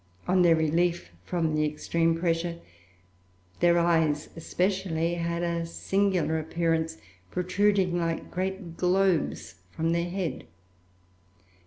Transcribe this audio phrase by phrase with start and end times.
[0.27, 2.57] On their relief from the extreme pressure,
[3.59, 6.97] their eyes, especially, had a singular appearance,
[7.29, 10.45] protruding like great globes from their heads.